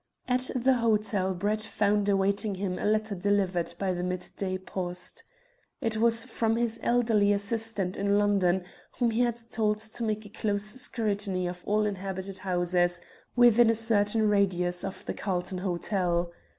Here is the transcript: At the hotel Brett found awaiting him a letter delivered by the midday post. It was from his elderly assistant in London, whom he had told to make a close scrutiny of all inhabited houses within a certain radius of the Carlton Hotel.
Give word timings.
At 0.27 0.49
the 0.55 0.77
hotel 0.77 1.35
Brett 1.35 1.61
found 1.61 2.09
awaiting 2.09 2.55
him 2.55 2.79
a 2.79 2.85
letter 2.85 3.13
delivered 3.13 3.75
by 3.77 3.93
the 3.93 4.01
midday 4.01 4.57
post. 4.57 5.23
It 5.79 5.97
was 5.97 6.23
from 6.23 6.55
his 6.55 6.79
elderly 6.81 7.31
assistant 7.31 7.95
in 7.95 8.17
London, 8.17 8.63
whom 8.97 9.11
he 9.11 9.21
had 9.21 9.39
told 9.51 9.77
to 9.77 10.03
make 10.03 10.25
a 10.25 10.29
close 10.29 10.63
scrutiny 10.81 11.45
of 11.45 11.61
all 11.67 11.85
inhabited 11.85 12.39
houses 12.39 12.99
within 13.35 13.69
a 13.69 13.75
certain 13.75 14.27
radius 14.27 14.83
of 14.83 15.05
the 15.05 15.13
Carlton 15.13 15.59
Hotel. 15.59 16.31